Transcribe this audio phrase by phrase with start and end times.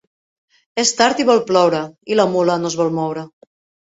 [0.83, 1.81] És tard i vol ploure,
[2.13, 3.27] i la mula no es vol moure.